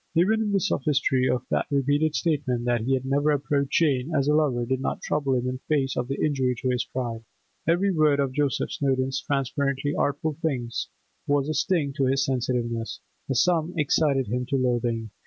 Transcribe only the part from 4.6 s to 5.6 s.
did not trouble him in